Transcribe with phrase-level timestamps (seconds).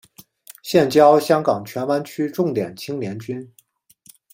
[0.63, 3.53] 现教香港荃湾区重点青年军。